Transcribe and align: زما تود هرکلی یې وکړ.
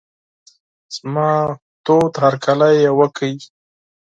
زما 0.95 1.29
تود 1.85 2.13
هرکلی 2.23 2.71
یې 2.83 2.91
وکړ. 2.99 3.29